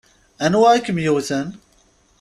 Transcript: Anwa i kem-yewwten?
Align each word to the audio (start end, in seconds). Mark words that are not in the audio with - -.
Anwa 0.45 0.69
i 0.75 0.79
kem-yewwten? 0.85 1.47